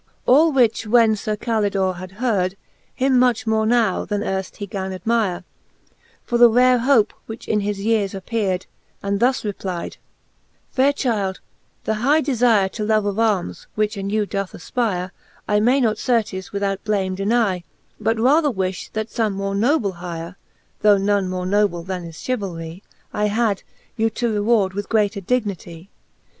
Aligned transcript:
XXXIV. 0.01 0.31
All 0.33 0.51
which 0.51 0.87
when 0.87 1.09
well 1.09 1.15
Sir 1.15 1.35
Calidore 1.35 1.97
had 1.97 2.13
heard. 2.13 2.57
Him 2.95 3.19
much 3.19 3.45
more 3.45 3.67
now, 3.67 4.03
then 4.03 4.21
earft 4.23 4.55
he 4.57 4.65
gan 4.65 4.93
admire, 4.93 5.43
For 6.23 6.39
the 6.39 6.49
rare 6.49 6.79
hope, 6.79 7.13
which 7.27 7.47
in 7.47 7.59
his 7.59 7.85
yeares 7.85 8.15
appear'd, 8.15 8.65
And 9.03 9.19
thus 9.19 9.43
replide, 9.43 9.97
Faire 10.71 10.91
chyld, 10.93 11.37
the 11.83 11.93
high 11.93 12.23
defire 12.23 12.67
To 12.71 12.83
love 12.83 13.05
of 13.05 13.19
armes, 13.19 13.67
which 13.75 13.95
in 13.95 14.09
you 14.09 14.25
doth 14.25 14.53
afpire, 14.53 15.11
I 15.47 15.59
may 15.59 15.79
not 15.79 15.99
certes 15.99 16.51
without 16.51 16.83
blame 16.83 17.15
denie; 17.15 17.63
But 17.99 18.17
rather 18.19 18.49
wifh, 18.49 18.91
that 18.93 19.09
fbme 19.09 19.33
more 19.33 19.53
noble 19.53 19.91
hire, 19.91 20.35
(Though 20.81 20.97
none 20.97 21.29
more 21.29 21.45
noble 21.45 21.83
then 21.83 22.05
is 22.05 22.17
chevalrie,) 22.17 22.81
I 23.13 23.25
had, 23.25 23.61
you 23.95 24.09
to 24.09 24.33
reward 24.33 24.73
with 24.73 24.89
greater 24.89 25.21
dignitie. 25.21 25.89